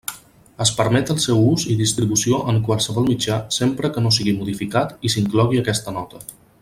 Es 0.63 0.69
permet 0.77 1.11
el 1.15 1.19
seu 1.25 1.43
ús 1.49 1.65
i 1.73 1.75
distribució 1.81 2.39
en 2.53 2.57
qualsevol 2.69 3.05
mitjà 3.11 3.37
sempre 3.59 3.93
que 3.99 4.03
no 4.07 4.13
sigui 4.17 4.35
modificat 4.41 4.97
i 5.07 5.13
s'inclogui 5.17 5.63
aquesta 5.63 5.95
nota. 6.01 6.25